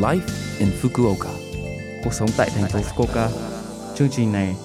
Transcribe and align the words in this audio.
Life 0.00 0.20
in 0.58 0.68
Fukuoka. 0.82 1.30
Cuộc 2.04 2.12
sống 2.12 2.28
tại 2.36 2.50
thành 2.54 2.70
phố 2.70 2.78
Fukuoka. 2.80 3.28
Chương 3.94 4.08
trình 4.10 4.32
này 4.32 4.56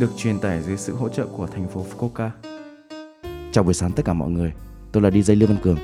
được 0.00 0.10
truyền 0.16 0.38
tải 0.38 0.62
dưới 0.62 0.76
sự 0.76 0.94
hỗ 0.94 1.08
trợ 1.08 1.26
của 1.26 1.46
thành 1.46 1.68
phố 1.68 1.86
Fukuoka. 1.90 2.30
Chào 3.52 3.64
buổi 3.64 3.74
sáng 3.74 3.92
tất 3.92 4.04
cả 4.04 4.12
mọi 4.12 4.30
người, 4.30 4.52
tôi 4.92 5.02
là 5.02 5.10
DJ 5.10 5.38
Lương 5.38 5.48
Văn 5.48 5.58
Cường. 5.62 5.78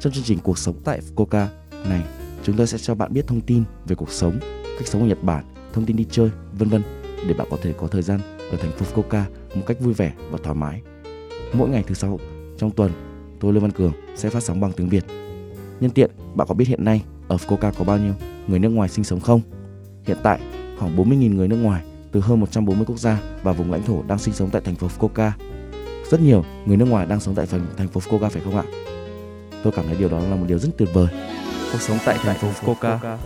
Trong 0.00 0.12
chương 0.12 0.24
trình 0.24 0.38
Cuộc 0.42 0.58
sống 0.58 0.74
tại 0.84 1.00
Fukuoka 1.00 1.46
này, 1.88 2.02
chúng 2.42 2.56
tôi 2.56 2.66
sẽ 2.66 2.78
cho 2.78 2.94
bạn 2.94 3.12
biết 3.12 3.26
thông 3.26 3.40
tin 3.40 3.64
về 3.86 3.96
cuộc 3.96 4.10
sống, 4.10 4.38
cách 4.78 4.88
sống 4.88 5.02
ở 5.02 5.08
Nhật 5.08 5.22
Bản, 5.22 5.44
thông 5.72 5.84
tin 5.84 5.96
đi 5.96 6.06
chơi, 6.10 6.30
vân 6.52 6.68
vân 6.68 6.82
để 7.28 7.34
bạn 7.34 7.46
có 7.50 7.56
thể 7.62 7.72
có 7.78 7.86
thời 7.86 8.02
gian 8.02 8.20
ở 8.50 8.56
thành 8.56 8.72
phố 8.72 8.86
Fukuoka 8.86 9.22
một 9.54 9.62
cách 9.66 9.80
vui 9.80 9.94
vẻ 9.94 10.12
và 10.30 10.38
thoải 10.42 10.54
mái. 10.54 10.82
Mỗi 11.52 11.68
ngày 11.68 11.84
thứ 11.86 11.94
sáu 11.94 12.18
trong 12.58 12.70
tuần, 12.70 12.92
tôi 13.40 13.52
Lương 13.52 13.62
Văn 13.62 13.72
Cường 13.72 13.92
sẽ 14.16 14.30
phát 14.30 14.42
sóng 14.42 14.60
bằng 14.60 14.72
tiếng 14.72 14.88
Việt. 14.88 15.04
Nhân 15.80 15.90
tiện, 15.90 16.10
bạn 16.34 16.48
có 16.48 16.54
biết 16.54 16.68
hiện 16.68 16.84
nay 16.84 17.04
ở 17.28 17.36
Fukuoka 17.36 17.72
có 17.78 17.84
bao 17.84 17.98
nhiêu 17.98 18.14
người 18.48 18.58
nước 18.58 18.68
ngoài 18.68 18.88
sinh 18.88 19.04
sống 19.04 19.20
không? 19.20 19.40
Hiện 20.06 20.16
tại, 20.22 20.40
khoảng 20.78 20.96
40.000 20.96 21.34
người 21.34 21.48
nước 21.48 21.56
ngoài 21.56 21.82
từ 22.12 22.20
hơn 22.20 22.40
140 22.40 22.84
quốc 22.86 22.98
gia 22.98 23.20
và 23.42 23.52
vùng 23.52 23.72
lãnh 23.72 23.82
thổ 23.82 24.02
đang 24.02 24.18
sinh 24.18 24.34
sống 24.34 24.50
tại 24.50 24.62
thành 24.64 24.74
phố 24.74 24.88
Fukuoka. 24.98 25.30
Rất 26.10 26.20
nhiều 26.20 26.44
người 26.66 26.76
nước 26.76 26.84
ngoài 26.84 27.06
đang 27.06 27.20
sống 27.20 27.34
tại 27.34 27.46
phần 27.46 27.66
thành 27.76 27.88
phố 27.88 28.00
Fukuoka 28.00 28.28
phải 28.28 28.42
không 28.44 28.56
ạ? 28.56 28.64
Tôi 29.62 29.72
cảm 29.76 29.86
thấy 29.86 29.96
điều 29.96 30.08
đó 30.08 30.20
là 30.20 30.36
một 30.36 30.44
điều 30.48 30.58
rất 30.58 30.68
tuyệt 30.78 30.88
vời. 30.92 31.08
Cuộc 31.72 31.80
sống 31.80 31.98
tại 32.04 32.18
thành 32.22 32.36
phố 32.38 32.48
Fukuoka. 32.48 33.16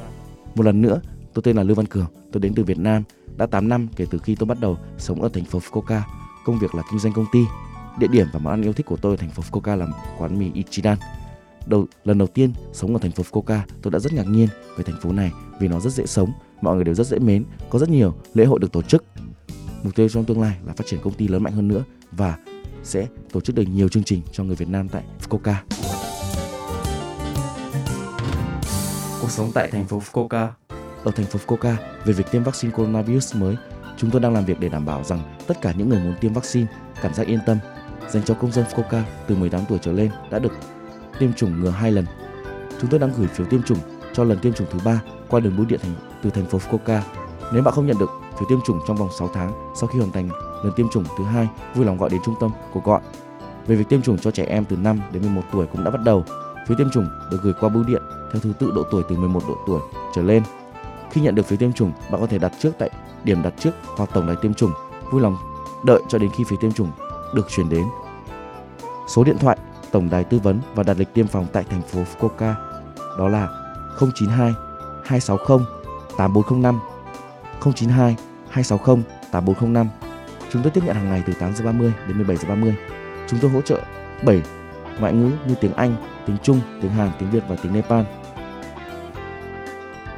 Một 0.54 0.66
lần 0.66 0.82
nữa, 0.82 1.00
tôi 1.34 1.42
tên 1.42 1.56
là 1.56 1.62
Lưu 1.62 1.74
Văn 1.74 1.86
Cường, 1.86 2.06
tôi 2.32 2.40
đến 2.40 2.54
từ 2.54 2.64
Việt 2.64 2.78
Nam. 2.78 3.02
Đã 3.36 3.46
8 3.46 3.68
năm 3.68 3.88
kể 3.96 4.06
từ 4.10 4.18
khi 4.18 4.34
tôi 4.34 4.46
bắt 4.46 4.60
đầu 4.60 4.78
sống 4.98 5.22
ở 5.22 5.28
thành 5.32 5.44
phố 5.44 5.58
Fukuoka. 5.58 6.00
Công 6.44 6.58
việc 6.58 6.74
là 6.74 6.82
kinh 6.90 7.00
doanh 7.00 7.12
công 7.12 7.26
ty. 7.32 7.40
Địa 7.98 8.06
điểm 8.06 8.26
và 8.32 8.38
món 8.38 8.52
ăn 8.52 8.62
yêu 8.62 8.72
thích 8.72 8.86
của 8.86 8.96
tôi 8.96 9.12
ở 9.12 9.16
thành 9.16 9.30
phố 9.30 9.42
Fukuoka 9.50 9.76
là 9.76 9.86
quán 10.18 10.38
mì 10.38 10.50
Ichidan. 10.54 10.98
Đầu 11.66 11.86
lần 12.04 12.18
đầu 12.18 12.28
tiên 12.28 12.52
sống 12.72 12.92
ở 12.92 12.98
thành 12.98 13.10
phố 13.10 13.22
Fukuoka, 13.22 13.60
tôi 13.82 13.90
đã 13.90 13.98
rất 13.98 14.12
ngạc 14.12 14.26
nhiên 14.26 14.48
về 14.76 14.84
thành 14.84 15.00
phố 15.00 15.12
này 15.12 15.32
vì 15.60 15.68
nó 15.68 15.80
rất 15.80 15.92
dễ 15.92 16.06
sống, 16.06 16.32
mọi 16.60 16.74
người 16.74 16.84
đều 16.84 16.94
rất 16.94 17.06
dễ 17.06 17.18
mến, 17.18 17.44
có 17.70 17.78
rất 17.78 17.88
nhiều 17.88 18.14
lễ 18.34 18.44
hội 18.44 18.58
được 18.58 18.72
tổ 18.72 18.82
chức. 18.82 19.04
Mục 19.82 19.94
tiêu 19.94 20.08
trong 20.08 20.24
tương 20.24 20.40
lai 20.40 20.56
là 20.66 20.72
phát 20.72 20.86
triển 20.86 21.00
công 21.04 21.14
ty 21.14 21.28
lớn 21.28 21.42
mạnh 21.42 21.52
hơn 21.52 21.68
nữa 21.68 21.84
và 22.12 22.36
sẽ 22.82 23.06
tổ 23.32 23.40
chức 23.40 23.56
được 23.56 23.64
nhiều 23.74 23.88
chương 23.88 24.04
trình 24.04 24.22
cho 24.32 24.44
người 24.44 24.56
Việt 24.56 24.68
Nam 24.68 24.88
tại 24.88 25.02
Fukuoka. 25.28 25.54
Cuộc 29.20 29.30
sống 29.30 29.50
tại 29.54 29.70
thành 29.70 29.84
phố 29.84 30.02
Fukuoka. 30.12 30.48
Ở 31.04 31.10
thành 31.10 31.26
phố 31.26 31.38
Fukuoka, 31.46 31.74
về 32.04 32.12
việc 32.12 32.24
tiêm 32.30 32.42
vaccine 32.42 32.74
coronavirus 32.74 33.36
mới, 33.36 33.56
chúng 33.96 34.10
tôi 34.10 34.20
đang 34.20 34.34
làm 34.34 34.44
việc 34.44 34.60
để 34.60 34.68
đảm 34.68 34.84
bảo 34.84 35.04
rằng 35.04 35.38
tất 35.46 35.60
cả 35.62 35.72
những 35.76 35.88
người 35.88 36.00
muốn 36.00 36.14
tiêm 36.20 36.32
vaccine 36.32 36.66
cảm 37.02 37.14
giác 37.14 37.26
yên 37.26 37.38
tâm. 37.46 37.58
Dành 38.10 38.22
cho 38.22 38.34
công 38.34 38.52
dân 38.52 38.64
Fukuoka 38.64 39.02
từ 39.26 39.34
18 39.34 39.60
tuổi 39.68 39.78
trở 39.82 39.92
lên 39.92 40.10
đã 40.30 40.38
được 40.38 40.52
tiêm 41.18 41.32
chủng 41.32 41.60
ngừa 41.60 41.70
hai 41.70 41.92
lần. 41.92 42.04
Chúng 42.80 42.90
tôi 42.90 43.00
đang 43.00 43.12
gửi 43.16 43.26
phiếu 43.26 43.46
tiêm 43.46 43.62
chủng 43.62 43.78
cho 44.12 44.24
lần 44.24 44.38
tiêm 44.38 44.52
chủng 44.52 44.66
thứ 44.70 44.78
ba 44.84 45.02
qua 45.28 45.40
đường 45.40 45.56
bưu 45.56 45.66
điện 45.66 45.80
thành 45.82 45.94
từ 46.22 46.30
thành 46.30 46.46
phố 46.46 46.58
Fukuoka. 46.58 47.00
Nếu 47.52 47.62
bạn 47.62 47.74
không 47.74 47.86
nhận 47.86 47.98
được 47.98 48.10
phiếu 48.38 48.48
tiêm 48.48 48.58
chủng 48.66 48.80
trong 48.86 48.96
vòng 48.96 49.08
6 49.18 49.30
tháng 49.34 49.72
sau 49.80 49.88
khi 49.88 49.98
hoàn 49.98 50.12
thành 50.12 50.28
lần 50.64 50.72
tiêm 50.76 50.88
chủng 50.88 51.04
thứ 51.18 51.24
hai, 51.24 51.48
vui 51.74 51.86
lòng 51.86 51.98
gọi 51.98 52.10
đến 52.10 52.20
trung 52.24 52.34
tâm 52.40 52.50
của 52.72 52.80
gọi. 52.84 53.00
Về 53.66 53.76
việc 53.76 53.88
tiêm 53.88 54.02
chủng 54.02 54.18
cho 54.18 54.30
trẻ 54.30 54.44
em 54.44 54.64
từ 54.64 54.76
5 54.76 55.00
đến 55.12 55.22
11 55.22 55.42
tuổi 55.52 55.66
cũng 55.66 55.84
đã 55.84 55.90
bắt 55.90 56.00
đầu. 56.04 56.24
Phiếu 56.68 56.76
tiêm 56.78 56.90
chủng 56.90 57.08
được 57.30 57.38
gửi 57.42 57.52
qua 57.60 57.68
bưu 57.68 57.84
điện 57.84 58.02
theo 58.32 58.40
thứ 58.40 58.52
tự 58.58 58.72
độ 58.74 58.82
tuổi 58.90 59.02
từ 59.08 59.16
11 59.16 59.42
độ 59.48 59.56
tuổi 59.66 59.80
trở 60.14 60.22
lên. 60.22 60.42
Khi 61.10 61.20
nhận 61.20 61.34
được 61.34 61.46
phiếu 61.46 61.56
tiêm 61.56 61.72
chủng, 61.72 61.92
bạn 62.10 62.20
có 62.20 62.26
thể 62.26 62.38
đặt 62.38 62.52
trước 62.60 62.72
tại 62.78 62.90
điểm 63.24 63.42
đặt 63.42 63.54
trước 63.58 63.70
hoặc 63.96 64.10
tổng 64.14 64.26
đài 64.26 64.36
tiêm 64.42 64.54
chủng. 64.54 64.70
Vui 65.10 65.22
lòng 65.22 65.36
đợi 65.84 66.00
cho 66.08 66.18
đến 66.18 66.30
khi 66.36 66.44
phiếu 66.44 66.58
tiêm 66.60 66.72
chủng 66.72 66.90
được 67.34 67.46
chuyển 67.50 67.68
đến. 67.68 67.84
Số 69.08 69.24
điện 69.24 69.38
thoại 69.38 69.58
tổng 69.92 70.10
đài 70.10 70.24
tư 70.24 70.38
vấn 70.38 70.60
và 70.74 70.82
đặt 70.82 70.96
lịch 70.98 71.14
tiêm 71.14 71.26
phòng 71.26 71.46
tại 71.52 71.64
thành 71.70 71.82
phố 71.82 72.00
Fukuoka. 72.02 72.54
Đó 73.18 73.28
là 73.28 73.48
092 74.00 74.52
260 75.04 75.58
8405 76.16 76.80
092 77.74 78.16
260 78.50 79.02
8405 79.32 79.88
Chúng 80.52 80.62
tôi 80.62 80.70
tiếp 80.70 80.80
nhận 80.86 80.96
hàng 80.96 81.10
ngày 81.10 81.22
từ 81.26 81.32
8 81.32 81.54
giờ 81.54 81.64
30 81.64 81.92
đến 82.06 82.16
17 82.16 82.36
giờ 82.36 82.48
30 82.48 82.74
Chúng 83.28 83.40
tôi 83.40 83.50
hỗ 83.50 83.60
trợ 83.60 83.80
7 84.24 84.42
ngoại 85.00 85.12
ngữ 85.12 85.30
như 85.46 85.54
tiếng 85.60 85.74
Anh, 85.74 85.96
tiếng 86.26 86.36
Trung, 86.42 86.60
tiếng 86.82 86.90
Hàn, 86.90 87.10
tiếng 87.18 87.30
Việt 87.30 87.42
và 87.48 87.56
tiếng 87.62 87.72
Nepal. 87.72 88.04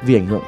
Vì 0.03 0.15
ảnh 0.15 0.25
hưởng 0.25 0.43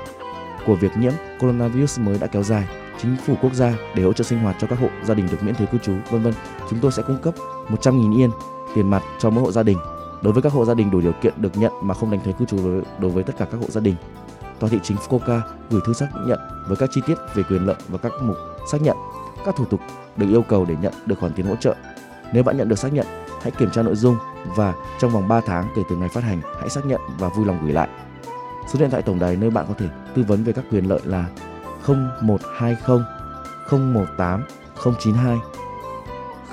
của 0.66 0.76
việc 0.76 0.98
nhiễm 0.98 1.14
coronavirus 1.40 2.00
mới 2.00 2.20
đã 2.20 2.28
kéo 2.28 2.44
dài 2.44 2.68
chính 3.02 3.16
phủ 3.26 3.36
quốc 3.42 3.54
gia 3.54 3.74
để 3.96 4.04
hỗ 4.04 4.14
trợ 4.14 4.24
sinh 4.24 4.40
hoạt 4.40 4.56
cho 4.60 4.68
các 4.68 4.80
hộ 4.80 4.88
gia 5.04 5.14
đình 5.14 5.28
được 5.32 5.44
miễn 5.44 5.56
thuế 5.56 5.68
cư 5.72 5.78
trú, 5.78 5.94
vân 6.10 6.24
vân. 6.24 6.34
Chúng 6.70 6.80
tôi 6.80 6.92
sẽ 6.92 7.04
cung 7.08 7.22
cấp 7.22 7.34
100.000 7.70 8.18
yên 8.18 8.30
tiền 8.78 8.90
mặt 8.90 9.04
cho 9.20 9.30
mỗi 9.30 9.44
hộ 9.44 9.52
gia 9.52 9.64
đình. 9.64 9.78
Đối 10.22 10.34
với 10.34 10.44
các 10.44 10.54
hộ 10.54 10.66
gia 10.66 10.74
đình 10.74 10.92
đủ 10.92 11.02
điều 11.02 11.12
kiện 11.22 11.34
được 11.38 11.58
nhận 11.58 11.72
mà 11.82 11.94
không 11.94 12.12
đánh 12.12 12.20
thuế 12.24 12.34
cư 12.34 12.46
trú 12.46 12.58
đối, 12.58 12.84
đối 13.00 13.12
với 13.12 13.24
tất 13.24 13.34
cả 13.38 13.46
các 13.52 13.58
hộ 13.62 13.68
gia 13.70 13.82
đình. 13.82 13.96
Tòa 14.60 14.70
thị 14.70 14.80
chính 14.84 14.98
Fukuoka 14.98 15.40
gửi 15.70 15.82
thư 15.86 15.94
xác 15.94 16.08
nhận 16.28 16.40
với 16.68 16.78
các 16.78 16.90
chi 16.94 17.02
tiết 17.08 17.16
về 17.36 17.44
quyền 17.44 17.66
lợi 17.66 17.76
và 17.88 17.98
các 17.98 18.12
mục 18.22 18.38
xác 18.72 18.82
nhận. 18.82 18.98
Các 19.46 19.56
thủ 19.56 19.66
tục 19.66 19.80
được 20.18 20.28
yêu 20.30 20.42
cầu 20.42 20.66
để 20.66 20.76
nhận 20.82 20.94
được 21.06 21.20
khoản 21.20 21.34
tiền 21.34 21.46
hỗ 21.46 21.56
trợ. 21.56 21.76
Nếu 22.34 22.44
bạn 22.44 22.58
nhận 22.58 22.70
được 22.70 22.80
xác 22.80 22.94
nhận, 22.94 23.06
hãy 23.42 23.52
kiểm 23.52 23.70
tra 23.72 23.82
nội 23.82 23.96
dung 23.96 24.18
và 24.56 24.74
trong 25.00 25.12
vòng 25.12 25.28
3 25.28 25.42
tháng 25.46 25.68
kể 25.76 25.82
từ 25.90 25.96
ngày 25.96 26.10
phát 26.10 26.24
hành, 26.24 26.42
hãy 26.60 26.70
xác 26.70 26.86
nhận 26.86 27.02
và 27.20 27.30
vui 27.30 27.46
lòng 27.46 27.60
gửi 27.64 27.74
lại. 27.74 27.90
Số 28.74 28.80
điện 28.80 28.90
thoại 28.90 29.04
tổng 29.04 29.20
đài 29.20 29.36
nơi 29.36 29.50
bạn 29.50 29.66
có 29.68 29.74
thể 29.78 29.88
tư 30.16 30.24
vấn 30.28 30.44
về 30.44 30.54
các 30.54 30.66
quyền 30.72 30.90
lợi 30.90 31.02
là 31.04 31.26
0120 31.88 33.00
018 33.72 34.44
092 35.00 35.38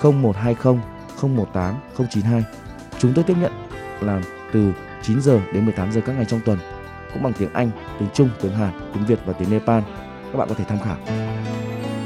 0120 0.02 0.93
018 1.22 1.74
092. 1.96 2.44
Chúng 2.98 3.12
tôi 3.14 3.24
tiếp 3.24 3.36
nhận 3.40 3.52
làm 4.00 4.22
từ 4.52 4.72
9 5.02 5.20
giờ 5.20 5.40
đến 5.54 5.64
18 5.64 5.92
giờ 5.92 6.00
các 6.06 6.12
ngày 6.12 6.24
trong 6.28 6.40
tuần, 6.44 6.58
cũng 7.12 7.22
bằng 7.22 7.32
tiếng 7.38 7.52
Anh, 7.52 7.70
tiếng 7.98 8.08
Trung, 8.14 8.28
tiếng 8.42 8.52
Hàn, 8.52 8.90
tiếng 8.94 9.06
Việt 9.06 9.18
và 9.26 9.32
tiếng 9.32 9.50
Nepal. 9.50 9.82
Các 10.32 10.38
bạn 10.38 10.48
có 10.48 10.54
thể 10.54 10.64
tham 10.68 10.78
khảo. 10.78 10.96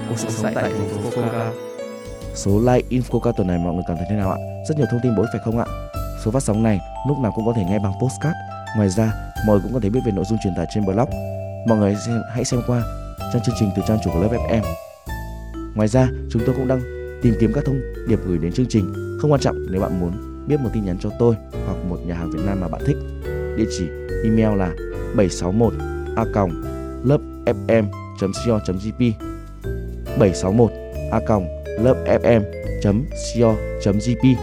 Cuộc 0.09 0.19
sống 0.19 0.53
tại 0.55 0.65
thành 0.65 0.89
phố 0.89 1.11
Fukuoka. 1.11 1.53
Số 2.35 2.61
like 2.61 2.89
Infoca 2.91 3.33
tuần 3.33 3.47
này 3.47 3.59
mọi 3.59 3.75
người 3.75 3.85
cảm 3.89 3.97
thấy 3.97 4.07
thế 4.11 4.17
nào 4.17 4.31
ạ? 4.31 4.37
Rất 4.69 4.79
nhiều 4.79 4.87
thông 4.91 5.01
tin 5.03 5.17
bổ 5.17 5.23
ích 5.23 5.31
phải 5.33 5.41
không 5.45 5.59
ạ? 5.59 5.67
Số 6.25 6.31
phát 6.31 6.43
sóng 6.43 6.63
này 6.63 6.81
lúc 7.09 7.19
nào 7.19 7.33
cũng 7.35 7.47
có 7.47 7.53
thể 7.57 7.65
nghe 7.65 7.79
bằng 7.79 7.93
postcard. 8.03 8.37
Ngoài 8.77 8.89
ra, 8.89 9.13
mọi 9.47 9.57
người 9.57 9.63
cũng 9.63 9.73
có 9.75 9.81
thể 9.83 9.91
biết 9.91 10.01
về 10.07 10.13
nội 10.13 10.25
dung 10.25 10.39
truyền 10.45 10.55
tải 10.57 10.67
trên 10.75 10.85
blog. 10.85 11.11
Mọi 11.69 11.79
người 11.79 11.97
hãy 12.35 12.45
xem 12.45 12.61
qua 12.67 12.83
trang 13.33 13.43
chương 13.43 13.55
trình 13.61 13.71
từ 13.77 13.83
trang 13.89 13.99
chủ 14.05 14.11
của 14.11 14.21
lớp 14.21 14.29
FM. 14.33 14.63
Ngoài 15.75 15.89
ra, 15.89 16.09
chúng 16.31 16.43
tôi 16.47 16.55
cũng 16.55 16.69
đang 16.69 16.81
tìm 17.23 17.35
kiếm 17.41 17.53
các 17.55 17.65
thông 17.65 17.81
điệp 18.09 18.19
gửi 18.27 18.39
đến 18.39 18.53
chương 18.53 18.67
trình. 18.67 18.93
Không 19.21 19.33
quan 19.33 19.41
trọng 19.41 19.57
nếu 19.71 19.81
bạn 19.81 20.01
muốn 20.01 20.13
biết 20.49 20.61
một 20.61 20.71
tin 20.75 20.85
nhắn 20.85 20.97
cho 21.01 21.11
tôi 21.19 21.35
hoặc 21.67 21.77
một 21.89 21.99
nhà 22.07 22.15
hàng 22.15 22.31
Việt 22.31 22.43
Nam 22.47 22.61
mà 22.61 22.69
bạn 22.69 22.83
thích. 22.87 22.97
Địa 23.57 23.67
chỉ 23.79 23.85
email 24.25 24.59
là 24.59 24.75
761 25.17 25.73
a 26.17 26.25
lớpfm.co.jp 27.05 29.13
761 30.19 30.71
a 31.11 31.21
lớpfm.co.jp 31.83 34.37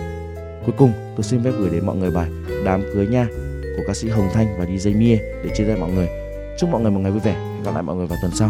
Cuối 0.66 0.76
cùng, 0.78 0.92
tôi 1.16 1.24
xin 1.24 1.44
phép 1.44 1.52
gửi 1.60 1.70
đến 1.70 1.86
mọi 1.86 1.96
người 1.96 2.12
bài 2.12 2.30
Đám 2.66 2.82
cưới 2.94 3.08
nha 3.08 3.28
của 3.78 3.84
ca 3.88 3.94
sĩ 3.94 4.10
Hồng 4.10 4.30
Thanh 4.34 4.60
và 4.60 4.66
DJ 4.66 5.00
Mie 5.00 5.18
để 5.18 5.50
chia 5.56 5.66
tay 5.66 5.76
mọi 5.80 5.92
người. 5.92 6.08
Chúc 6.60 6.70
mọi 6.70 6.82
người 6.82 6.92
một 6.92 7.00
ngày 7.00 7.12
vui 7.12 7.20
vẻ. 7.20 7.34
Hẹn 7.34 7.64
gặp 7.64 7.74
lại 7.74 7.84
mọi 7.84 7.96
người 7.96 8.08
vào 8.08 8.18
tuần 8.22 8.32
sau. 8.36 8.50